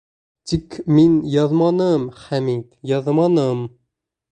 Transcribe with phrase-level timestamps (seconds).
[0.51, 3.65] Тик мин яҙманым, Хәмит, яҙманым!